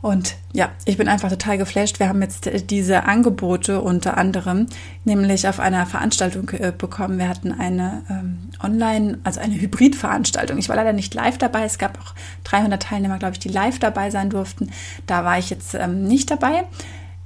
Und 0.02 0.36
ja, 0.54 0.70
ich 0.86 0.96
bin 0.96 1.10
einfach 1.10 1.30
total 1.30 1.58
geflasht. 1.58 2.00
Wir 2.00 2.08
haben 2.08 2.22
jetzt 2.22 2.48
äh, 2.48 2.62
diese 2.62 3.04
Angebote 3.04 3.82
unter 3.82 4.18
anderem 4.18 4.68
nämlich 5.04 5.48
auf 5.48 5.60
einer 5.60 5.86
Veranstaltung 5.86 6.50
äh, 6.52 6.72
bekommen. 6.76 7.20
Wir 7.20 7.28
hatten 7.28 7.52
eine 7.52 8.04
ähm, 8.10 8.50
Online, 8.64 9.20
also 9.26 9.42
eine 9.42 9.60
Hybridveranstaltung. 9.60 10.58
Ich 10.58 10.70
war 10.70 10.78
leider 10.78 10.94
nicht 10.94 11.14
live 11.14 11.38
dabei. 11.38 11.64
Es 11.64 11.80
gab 11.80 12.00
auch 12.00 12.16
300 12.46 12.82
Teilnehmer, 12.82 13.20
glaube 13.20 13.34
ich, 13.34 13.40
die 13.40 13.50
live 13.50 13.80
dabei 13.80 14.10
sein 14.10 14.30
durften. 14.30 14.72
Da 15.06 15.26
war 15.26 15.38
ich 15.38 15.50
jetzt 15.50 15.76
ähm, 15.76 16.06
nicht 16.06 16.32
dabei. 16.32 16.64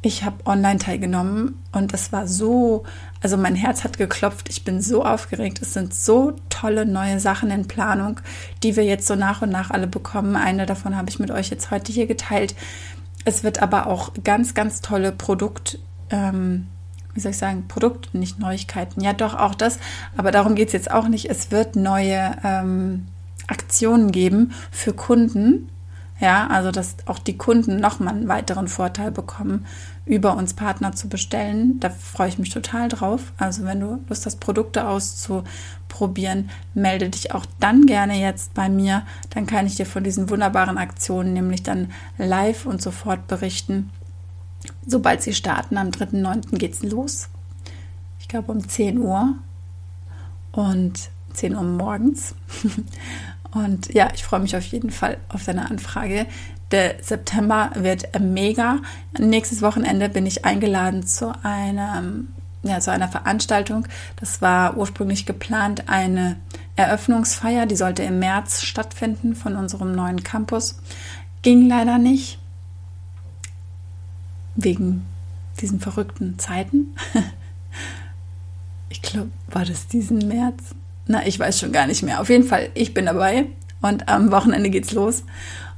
Ich 0.05 0.25
habe 0.25 0.45
online 0.45 0.79
teilgenommen 0.79 1.63
und 1.71 1.93
es 1.93 2.11
war 2.11 2.27
so, 2.27 2.83
also 3.21 3.37
mein 3.37 3.55
Herz 3.55 3.85
hat 3.85 3.97
geklopft. 3.97 4.49
Ich 4.49 4.65
bin 4.65 4.81
so 4.81 5.05
aufgeregt. 5.05 5.61
Es 5.61 5.73
sind 5.73 5.93
so 5.93 6.33
tolle 6.49 6.85
neue 6.85 7.21
Sachen 7.21 7.49
in 7.51 7.69
Planung, 7.69 8.19
die 8.63 8.75
wir 8.75 8.83
jetzt 8.83 9.07
so 9.07 9.15
nach 9.15 9.41
und 9.41 9.49
nach 9.49 9.71
alle 9.71 9.87
bekommen. 9.87 10.35
Eine 10.35 10.65
davon 10.65 10.97
habe 10.97 11.09
ich 11.09 11.19
mit 11.19 11.31
euch 11.31 11.49
jetzt 11.49 11.71
heute 11.71 11.93
hier 11.93 12.05
geteilt. 12.05 12.53
Es 13.23 13.45
wird 13.45 13.61
aber 13.61 13.87
auch 13.87 14.11
ganz, 14.25 14.53
ganz 14.53 14.81
tolle 14.81 15.13
Produkt, 15.13 15.79
ähm, 16.09 16.67
wie 17.13 17.21
soll 17.21 17.31
ich 17.31 17.37
sagen, 17.37 17.69
Produkt, 17.69 18.13
nicht 18.13 18.39
Neuigkeiten. 18.39 18.99
Ja, 18.99 19.13
doch 19.13 19.33
auch 19.33 19.55
das, 19.55 19.79
aber 20.17 20.31
darum 20.31 20.55
geht 20.55 20.67
es 20.67 20.73
jetzt 20.73 20.91
auch 20.91 21.07
nicht. 21.07 21.29
Es 21.29 21.49
wird 21.49 21.77
neue 21.77 22.35
ähm, 22.43 23.05
Aktionen 23.47 24.11
geben 24.11 24.51
für 24.69 24.91
Kunden. 24.91 25.69
Ja, 26.23 26.47
also 26.47 26.71
dass 26.71 26.95
auch 27.05 27.19
die 27.19 27.35
Kunden 27.37 27.81
nochmal 27.81 28.13
einen 28.13 28.29
weiteren 28.29 28.69
Vorteil 28.69 29.11
bekommen 29.11 29.65
über 30.05 30.37
uns 30.37 30.53
Partner 30.53 30.93
zu 30.93 31.09
bestellen. 31.09 31.81
Da 31.81 31.89
freue 31.89 32.29
ich 32.29 32.39
mich 32.39 32.49
total 32.49 32.87
drauf. 32.87 33.33
Also 33.37 33.65
wenn 33.65 33.81
du 33.81 33.99
Lust 34.07 34.25
hast, 34.25 34.39
Produkte 34.39 34.87
auszuprobieren, 34.87 36.49
melde 36.73 37.09
dich 37.09 37.33
auch 37.33 37.45
dann 37.59 37.87
gerne 37.87 38.21
jetzt 38.21 38.53
bei 38.53 38.69
mir. 38.69 39.05
Dann 39.31 39.47
kann 39.47 39.67
ich 39.67 39.75
dir 39.75 39.85
von 39.85 40.05
diesen 40.05 40.29
wunderbaren 40.29 40.77
Aktionen 40.77 41.33
nämlich 41.33 41.61
dann 41.61 41.91
live 42.17 42.67
und 42.67 42.81
sofort 42.81 43.27
berichten. 43.27 43.91
Sobald 44.87 45.21
sie 45.21 45.33
starten, 45.33 45.77
am 45.77 45.89
3.9. 45.89 46.57
geht 46.57 46.75
es 46.75 46.83
los. 46.83 47.27
Ich 48.21 48.29
glaube 48.29 48.49
um 48.49 48.65
10 48.65 48.97
Uhr 48.97 49.33
und 50.53 51.09
10 51.33 51.53
Uhr 51.53 51.63
morgens. 51.63 52.33
Und 53.53 53.93
ja, 53.93 54.09
ich 54.13 54.23
freue 54.23 54.39
mich 54.39 54.55
auf 54.55 54.63
jeden 54.65 54.89
Fall 54.89 55.17
auf 55.29 55.43
deine 55.45 55.69
Anfrage. 55.69 56.25
Der 56.71 56.95
September 57.01 57.71
wird 57.75 58.19
mega. 58.19 58.79
Nächstes 59.17 59.61
Wochenende 59.61 60.09
bin 60.09 60.25
ich 60.25 60.43
eingeladen 60.43 61.05
zu 61.05 61.33
einem 61.43 62.29
ja, 62.63 62.79
zu 62.79 62.91
einer 62.91 63.09
Veranstaltung. 63.09 63.87
Das 64.15 64.41
war 64.41 64.77
ursprünglich 64.77 65.25
geplant 65.25 65.89
eine 65.89 66.37
Eröffnungsfeier, 66.75 67.65
die 67.65 67.75
sollte 67.75 68.03
im 68.03 68.19
März 68.19 68.61
stattfinden 68.61 69.35
von 69.35 69.55
unserem 69.55 69.93
neuen 69.93 70.23
Campus. 70.23 70.79
Ging 71.41 71.67
leider 71.67 71.97
nicht. 71.97 72.39
Wegen 74.55 75.05
diesen 75.59 75.79
verrückten 75.79 76.39
Zeiten. 76.39 76.95
Ich 78.89 79.01
glaube, 79.01 79.31
war 79.47 79.65
das 79.65 79.87
diesen 79.87 80.19
März? 80.19 80.75
Na, 81.07 81.25
ich 81.25 81.39
weiß 81.39 81.59
schon 81.59 81.71
gar 81.71 81.87
nicht 81.87 82.03
mehr. 82.03 82.21
Auf 82.21 82.29
jeden 82.29 82.45
Fall, 82.45 82.69
ich 82.73 82.93
bin 82.93 83.05
dabei 83.05 83.45
und 83.81 84.07
am 84.09 84.31
Wochenende 84.31 84.69
geht's 84.69 84.93
los. 84.93 85.23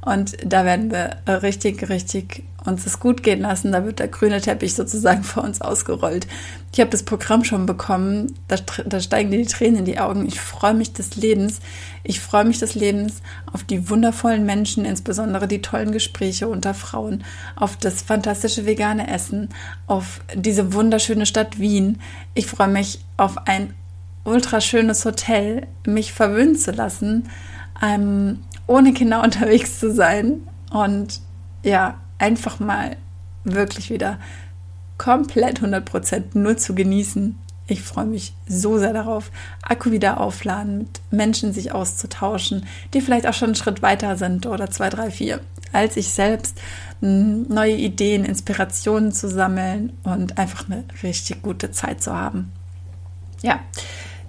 Und 0.01 0.37
da 0.45 0.65
werden 0.65 0.91
wir 0.91 1.17
richtig, 1.41 1.89
richtig 1.89 2.43
uns 2.65 2.85
es 2.85 2.99
gut 2.99 3.23
gehen 3.23 3.41
lassen. 3.41 3.71
Da 3.71 3.85
wird 3.85 3.99
der 3.99 4.07
grüne 4.07 4.41
Teppich 4.41 4.75
sozusagen 4.75 5.23
vor 5.23 5.43
uns 5.43 5.61
ausgerollt. 5.61 6.27
Ich 6.71 6.79
habe 6.79 6.89
das 6.89 7.03
Programm 7.03 7.43
schon 7.43 7.65
bekommen. 7.65 8.35
Da, 8.47 8.57
da 8.85 8.99
steigen 8.99 9.31
die 9.31 9.45
Tränen 9.45 9.79
in 9.79 9.85
die 9.85 9.99
Augen. 9.99 10.27
Ich 10.27 10.39
freue 10.39 10.73
mich 10.73 10.93
des 10.93 11.15
Lebens. 11.15 11.59
Ich 12.03 12.19
freue 12.19 12.45
mich 12.45 12.59
des 12.59 12.75
Lebens 12.75 13.21
auf 13.51 13.63
die 13.63 13.89
wundervollen 13.89 14.45
Menschen, 14.45 14.85
insbesondere 14.85 15.47
die 15.47 15.61
tollen 15.61 15.91
Gespräche 15.91 16.47
unter 16.47 16.73
Frauen, 16.73 17.23
auf 17.55 17.77
das 17.77 18.01
fantastische 18.01 18.65
vegane 18.65 19.11
Essen, 19.11 19.49
auf 19.87 20.21
diese 20.35 20.73
wunderschöne 20.73 21.25
Stadt 21.25 21.59
Wien. 21.59 21.99
Ich 22.33 22.47
freue 22.47 22.67
mich 22.67 22.99
auf 23.17 23.47
ein 23.47 23.73
ultra 24.25 24.59
schönes 24.59 25.05
Hotel, 25.05 25.67
mich 25.85 26.11
verwöhnen 26.11 26.55
zu 26.55 26.71
lassen. 26.71 27.29
Ähm, 27.81 28.39
ohne 28.67 28.93
Kinder 28.93 29.23
unterwegs 29.23 29.79
zu 29.79 29.93
sein 29.93 30.41
und 30.71 31.21
ja, 31.63 31.99
einfach 32.17 32.59
mal 32.59 32.97
wirklich 33.43 33.89
wieder 33.89 34.19
komplett 34.97 35.61
100% 35.61 36.23
nur 36.33 36.57
zu 36.57 36.75
genießen. 36.75 37.37
Ich 37.67 37.81
freue 37.81 38.05
mich 38.05 38.33
so 38.47 38.77
sehr 38.77 38.93
darauf, 38.93 39.31
Akku 39.63 39.91
wieder 39.91 40.19
aufladen, 40.19 40.77
mit 40.79 41.01
Menschen 41.09 41.51
sich 41.51 41.71
auszutauschen, 41.71 42.67
die 42.93 43.01
vielleicht 43.01 43.25
auch 43.25 43.33
schon 43.33 43.49
einen 43.49 43.55
Schritt 43.55 43.81
weiter 43.81 44.17
sind 44.17 44.45
oder 44.45 44.69
zwei, 44.69 44.89
drei, 44.89 45.09
vier, 45.09 45.41
als 45.73 45.97
ich 45.97 46.09
selbst, 46.09 46.61
neue 47.01 47.75
Ideen, 47.75 48.23
Inspirationen 48.23 49.11
zu 49.11 49.27
sammeln 49.27 49.93
und 50.03 50.37
einfach 50.37 50.69
eine 50.69 50.83
richtig 51.01 51.41
gute 51.41 51.71
Zeit 51.71 52.03
zu 52.03 52.15
haben. 52.15 52.51
Ja, 53.41 53.59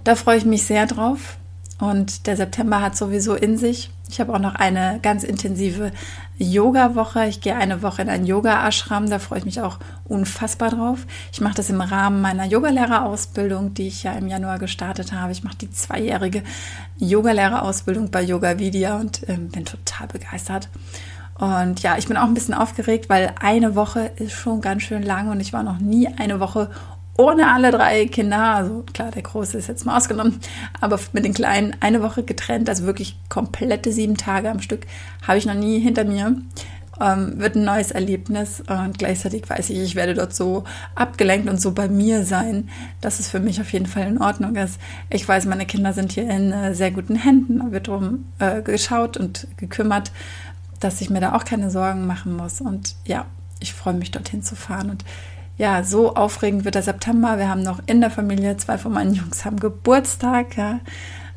da 0.07 0.15
freue 0.15 0.37
ich 0.37 0.45
mich 0.45 0.63
sehr 0.63 0.85
drauf. 0.85 1.37
Und 1.79 2.25
der 2.25 2.37
September 2.37 2.81
hat 2.81 2.95
sowieso 2.95 3.35
in 3.35 3.57
sich. 3.57 3.91
Ich 4.09 4.21
habe 4.21 4.33
auch 4.33 4.39
noch 4.39 4.55
eine 4.55 4.99
ganz 5.01 5.23
intensive 5.23 5.91
Yoga-Woche. 6.37 7.27
Ich 7.27 7.41
gehe 7.41 7.55
eine 7.55 7.83
Woche 7.83 8.03
in 8.03 8.09
ein 8.09 8.25
Yoga-Ashram. 8.25 9.09
Da 9.09 9.19
freue 9.19 9.39
ich 9.39 9.45
mich 9.45 9.61
auch 9.61 9.77
unfassbar 10.05 10.69
drauf. 10.69 11.05
Ich 11.33 11.41
mache 11.41 11.55
das 11.55 11.69
im 11.69 11.81
Rahmen 11.81 12.21
meiner 12.21 12.45
Yogalehrerausbildung, 12.45 13.73
die 13.73 13.87
ich 13.87 14.03
ja 14.03 14.13
im 14.13 14.27
Januar 14.27 14.59
gestartet 14.59 15.11
habe. 15.11 15.33
Ich 15.33 15.43
mache 15.43 15.57
die 15.57 15.69
zweijährige 15.69 16.41
Yogalehrerausbildung 16.99 18.09
bei 18.09 18.21
Yoga 18.23 18.57
Vidya 18.57 18.97
und 18.97 19.27
äh, 19.27 19.35
bin 19.35 19.65
total 19.65 20.07
begeistert. 20.07 20.69
Und 21.37 21.83
ja, 21.83 21.97
ich 21.97 22.07
bin 22.07 22.17
auch 22.17 22.23
ein 22.23 22.33
bisschen 22.33 22.55
aufgeregt, 22.55 23.09
weil 23.09 23.35
eine 23.39 23.75
Woche 23.75 24.09
ist 24.15 24.31
schon 24.31 24.61
ganz 24.61 24.83
schön 24.83 25.03
lang 25.03 25.29
und 25.29 25.41
ich 25.41 25.53
war 25.53 25.63
noch 25.63 25.79
nie 25.79 26.07
eine 26.07 26.39
Woche 26.39 26.71
ohne 27.17 27.51
alle 27.51 27.71
drei 27.71 28.05
Kinder, 28.05 28.55
also 28.55 28.83
klar, 28.93 29.11
der 29.11 29.23
Große 29.23 29.57
ist 29.57 29.67
jetzt 29.67 29.85
mal 29.85 29.97
ausgenommen, 29.97 30.39
aber 30.79 30.99
mit 31.13 31.25
den 31.25 31.33
Kleinen 31.33 31.75
eine 31.79 32.01
Woche 32.01 32.23
getrennt, 32.23 32.69
also 32.69 32.85
wirklich 32.85 33.17
komplette 33.27 33.91
sieben 33.91 34.17
Tage 34.17 34.49
am 34.49 34.61
Stück, 34.61 34.85
habe 35.27 35.39
ich 35.39 35.45
noch 35.45 35.55
nie 35.55 35.79
hinter 35.79 36.05
mir. 36.05 36.35
Ähm, 36.99 37.37
wird 37.37 37.55
ein 37.55 37.63
neues 37.63 37.91
Erlebnis 37.91 38.63
und 38.67 38.97
gleichzeitig 38.97 39.47
weiß 39.47 39.69
ich, 39.69 39.77
ich 39.77 39.93
werde 39.93 40.15
dort 40.15 40.33
so 40.33 40.63
abgelenkt 40.95 41.47
und 41.47 41.61
so 41.61 41.71
bei 41.71 41.87
mir 41.87 42.23
sein, 42.23 42.69
dass 43.01 43.19
es 43.19 43.29
für 43.29 43.39
mich 43.39 43.61
auf 43.61 43.71
jeden 43.71 43.85
Fall 43.85 44.07
in 44.07 44.19
Ordnung 44.19 44.55
ist. 44.55 44.79
Ich 45.11 45.27
weiß, 45.27 45.45
meine 45.45 45.67
Kinder 45.67 45.93
sind 45.93 46.13
hier 46.13 46.27
in 46.27 46.51
äh, 46.51 46.73
sehr 46.73 46.89
guten 46.89 47.15
Händen, 47.15 47.59
da 47.59 47.71
wird 47.71 47.87
drum 47.87 48.25
äh, 48.39 48.63
geschaut 48.63 49.15
und 49.15 49.47
gekümmert, 49.57 50.11
dass 50.79 50.99
ich 51.01 51.11
mir 51.11 51.19
da 51.19 51.35
auch 51.35 51.45
keine 51.45 51.69
Sorgen 51.69 52.07
machen 52.07 52.35
muss. 52.35 52.61
Und 52.61 52.95
ja, 53.05 53.25
ich 53.59 53.73
freue 53.73 53.93
mich 53.93 54.09
dorthin 54.09 54.41
zu 54.41 54.55
fahren 54.55 54.89
und 54.89 55.05
ja, 55.57 55.83
so 55.83 56.15
aufregend 56.15 56.65
wird 56.65 56.75
der 56.75 56.83
September. 56.83 57.37
Wir 57.37 57.49
haben 57.49 57.63
noch 57.63 57.81
in 57.87 57.99
der 57.99 58.11
Familie, 58.11 58.57
zwei 58.57 58.77
von 58.77 58.93
meinen 58.93 59.13
Jungs 59.13 59.43
haben 59.43 59.59
Geburtstag, 59.59 60.55
ja. 60.55 60.79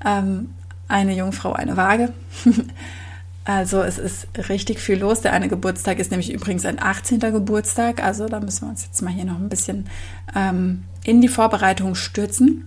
Ähm, 0.04 0.50
eine 0.88 1.14
Jungfrau, 1.14 1.52
eine 1.52 1.76
Waage. 1.76 2.12
also 3.44 3.82
es 3.82 3.98
ist 3.98 4.26
richtig 4.48 4.80
viel 4.80 4.98
los. 4.98 5.22
Der 5.22 5.32
eine 5.32 5.48
Geburtstag 5.48 5.98
ist 5.98 6.10
nämlich 6.10 6.32
übrigens 6.32 6.66
ein 6.66 6.82
18. 6.82 7.20
Geburtstag. 7.20 8.02
Also 8.02 8.26
da 8.26 8.40
müssen 8.40 8.66
wir 8.66 8.70
uns 8.70 8.84
jetzt 8.84 9.00
mal 9.00 9.12
hier 9.12 9.24
noch 9.24 9.38
ein 9.38 9.48
bisschen 9.48 9.86
ähm, 10.34 10.84
in 11.04 11.20
die 11.20 11.28
Vorbereitung 11.28 11.94
stürzen. 11.94 12.66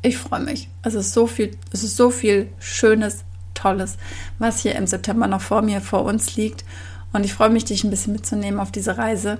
Ich 0.00 0.16
freue 0.16 0.40
mich. 0.40 0.68
Es 0.82 0.94
ist 0.94 1.12
so 1.12 1.26
viel, 1.26 1.56
es 1.72 1.84
ist 1.84 1.96
so 1.96 2.10
viel 2.10 2.48
Schönes, 2.58 3.24
Tolles, 3.54 3.98
was 4.38 4.60
hier 4.60 4.74
im 4.76 4.86
September 4.86 5.26
noch 5.26 5.42
vor 5.42 5.62
mir, 5.62 5.80
vor 5.80 6.04
uns 6.04 6.36
liegt. 6.36 6.64
Und 7.12 7.24
ich 7.24 7.34
freue 7.34 7.50
mich, 7.50 7.64
dich 7.64 7.84
ein 7.84 7.90
bisschen 7.90 8.14
mitzunehmen 8.14 8.58
auf 8.58 8.72
diese 8.72 8.96
Reise. 8.96 9.38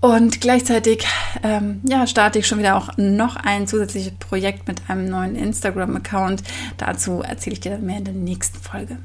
Und 0.00 0.40
gleichzeitig 0.40 1.06
ähm, 1.42 1.82
ja, 1.86 2.06
starte 2.06 2.38
ich 2.38 2.46
schon 2.46 2.58
wieder 2.58 2.76
auch 2.76 2.88
noch 2.96 3.36
ein 3.36 3.66
zusätzliches 3.66 4.12
Projekt 4.18 4.66
mit 4.66 4.88
einem 4.88 5.10
neuen 5.10 5.36
Instagram-Account. 5.36 6.42
Dazu 6.78 7.20
erzähle 7.20 7.54
ich 7.54 7.60
dir 7.60 7.76
mehr 7.78 7.98
in 7.98 8.04
der 8.04 8.14
nächsten 8.14 8.58
Folge. 8.58 8.96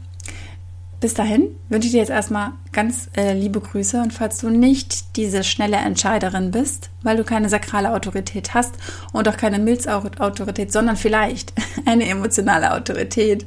Bis 1.01 1.13
dahin 1.13 1.49
wünsche 1.67 1.87
ich 1.87 1.91
dir 1.91 1.99
jetzt 1.99 2.09
erstmal 2.09 2.53
ganz 2.71 3.09
äh, 3.17 3.33
liebe 3.33 3.59
Grüße 3.59 4.01
und 4.01 4.13
falls 4.13 4.37
du 4.37 4.49
nicht 4.49 5.17
diese 5.17 5.43
schnelle 5.43 5.75
Entscheiderin 5.75 6.51
bist, 6.51 6.89
weil 7.03 7.17
du 7.17 7.25
keine 7.25 7.49
sakrale 7.49 7.93
Autorität 7.93 8.53
hast 8.53 8.75
und 9.11 9.27
auch 9.27 9.35
keine 9.35 9.59
Milzautorität, 9.59 10.71
sondern 10.71 10.95
vielleicht 10.95 11.53
eine 11.85 12.07
emotionale 12.07 12.73
Autorität, 12.73 13.45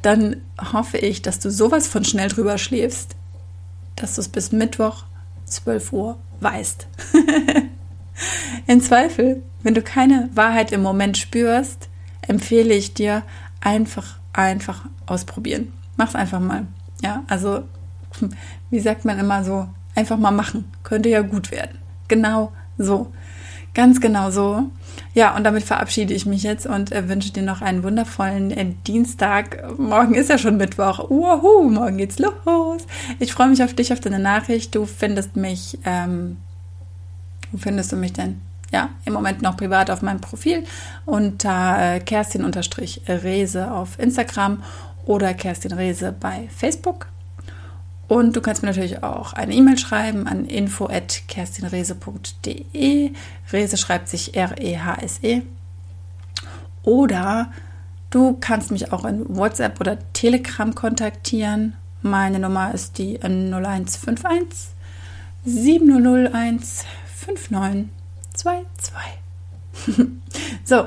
dann 0.00 0.40
hoffe 0.72 0.96
ich, 0.96 1.20
dass 1.20 1.38
du 1.38 1.50
sowas 1.50 1.86
von 1.86 2.04
schnell 2.04 2.28
drüber 2.28 2.56
schläfst, 2.56 3.14
dass 3.94 4.14
du 4.14 4.22
es 4.22 4.28
bis 4.28 4.50
Mittwoch 4.50 5.04
12 5.44 5.92
Uhr 5.92 6.18
weißt. 6.40 6.86
In 8.66 8.80
Zweifel, 8.80 9.42
wenn 9.62 9.74
du 9.74 9.82
keine 9.82 10.28
Wahrheit 10.34 10.72
im 10.72 10.82
Moment 10.82 11.16
spürst, 11.18 11.88
empfehle 12.22 12.74
ich 12.74 12.94
dir 12.94 13.22
einfach, 13.60 14.18
einfach 14.32 14.86
ausprobieren. 15.06 15.72
Mach's 15.96 16.14
einfach 16.14 16.40
mal. 16.40 16.66
Ja, 17.02 17.22
also, 17.28 17.62
wie 18.70 18.80
sagt 18.80 19.04
man 19.04 19.18
immer 19.18 19.44
so, 19.44 19.68
einfach 19.94 20.16
mal 20.16 20.30
machen. 20.30 20.70
Könnte 20.82 21.08
ja 21.08 21.22
gut 21.22 21.50
werden. 21.50 21.78
Genau 22.08 22.52
so. 22.76 23.12
Ganz 23.74 24.00
genau 24.00 24.30
so. 24.30 24.64
Ja, 25.14 25.36
und 25.36 25.44
damit 25.44 25.62
verabschiede 25.64 26.14
ich 26.14 26.26
mich 26.26 26.42
jetzt 26.42 26.66
und 26.66 26.92
äh, 26.92 27.08
wünsche 27.08 27.32
dir 27.32 27.42
noch 27.42 27.60
einen 27.62 27.82
wundervollen 27.82 28.50
äh, 28.50 28.74
Dienstag. 28.86 29.78
Morgen 29.78 30.14
ist 30.14 30.30
ja 30.30 30.38
schon 30.38 30.56
Mittwoch. 30.56 31.10
Uhu, 31.10 31.68
morgen 31.68 31.96
geht's 31.96 32.18
los. 32.18 32.82
Ich 33.18 33.32
freue 33.32 33.48
mich 33.48 33.62
auf 33.62 33.74
dich, 33.74 33.92
auf 33.92 34.00
deine 34.00 34.18
Nachricht. 34.18 34.74
Du 34.74 34.86
findest 34.86 35.36
mich, 35.36 35.78
ähm, 35.84 36.38
wo 37.52 37.58
findest 37.58 37.92
du 37.92 37.96
mich 37.96 38.12
denn? 38.12 38.40
Ja, 38.72 38.90
im 39.04 39.14
Moment 39.14 39.40
noch 39.40 39.56
privat 39.56 39.90
auf 39.90 40.02
meinem 40.02 40.20
Profil 40.20 40.64
unter 41.06 41.94
äh, 41.96 42.00
Kerstin-Rese 42.00 43.70
auf 43.70 43.98
Instagram 43.98 44.62
oder 45.06 45.32
Kerstin 45.32 45.72
Rese 45.72 46.14
bei 46.18 46.48
Facebook. 46.54 47.06
Und 48.08 48.34
du 48.34 48.40
kannst 48.40 48.62
mir 48.62 48.68
natürlich 48.68 49.02
auch 49.02 49.34
eine 49.34 49.52
E-Mail 49.54 49.78
schreiben 49.78 50.26
an 50.26 50.46
info@kerstinrese.de. 50.46 53.12
Rese 53.52 53.76
schreibt 53.76 54.08
sich 54.08 54.34
R-E-H-S-E. 54.34 55.36
-E. 55.36 55.42
Oder 56.82 57.52
du 58.08 58.38
kannst 58.40 58.70
mich 58.70 58.90
auch 58.92 59.04
in 59.04 59.26
WhatsApp 59.28 59.78
oder 59.78 59.98
Telegram 60.14 60.74
kontaktieren. 60.74 61.74
Meine 62.00 62.38
Nummer 62.38 62.72
ist 62.72 62.96
die 62.96 63.22
0151 63.22 64.70
7001 65.44 66.86
5922. 67.14 68.94
so, 70.64 70.86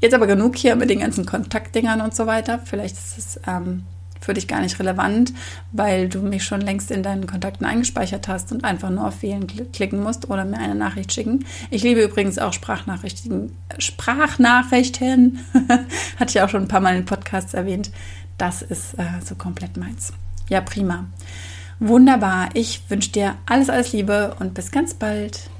jetzt 0.00 0.14
aber 0.14 0.26
genug 0.26 0.56
hier 0.56 0.76
mit 0.76 0.90
den 0.90 1.00
ganzen 1.00 1.24
Kontaktdingern 1.24 2.02
und 2.02 2.14
so 2.14 2.26
weiter. 2.26 2.60
Vielleicht 2.62 2.96
ist 2.96 3.16
es 3.16 3.40
ähm, 3.46 3.86
für 4.20 4.34
dich 4.34 4.48
gar 4.48 4.60
nicht 4.60 4.78
relevant, 4.78 5.32
weil 5.72 6.08
du 6.08 6.20
mich 6.20 6.44
schon 6.44 6.60
längst 6.60 6.90
in 6.90 7.02
deinen 7.02 7.26
Kontakten 7.26 7.64
eingespeichert 7.64 8.28
hast 8.28 8.52
und 8.52 8.64
einfach 8.64 8.90
nur 8.90 9.06
auf 9.06 9.22
Wählen 9.22 9.46
klicken 9.72 10.02
musst 10.02 10.30
oder 10.30 10.44
mir 10.44 10.58
eine 10.58 10.74
Nachricht 10.74 11.12
schicken. 11.12 11.44
Ich 11.70 11.82
liebe 11.82 12.02
übrigens 12.02 12.38
auch 12.38 12.52
Sprachnachrichten. 12.52 13.52
Sprachnachrichten, 13.78 15.40
hatte 16.18 16.30
ich 16.30 16.40
auch 16.40 16.48
schon 16.48 16.62
ein 16.62 16.68
paar 16.68 16.80
Mal 16.80 16.96
in 16.96 17.04
Podcasts 17.04 17.54
erwähnt. 17.54 17.90
Das 18.38 18.62
ist 18.62 18.94
äh, 18.94 19.04
so 19.24 19.34
komplett 19.34 19.76
meins. 19.76 20.12
Ja, 20.48 20.60
prima. 20.60 21.06
Wunderbar. 21.80 22.50
Ich 22.54 22.82
wünsche 22.88 23.10
dir 23.10 23.36
alles, 23.46 23.70
alles 23.70 23.92
Liebe 23.92 24.34
und 24.38 24.54
bis 24.54 24.70
ganz 24.70 24.94
bald. 24.94 25.50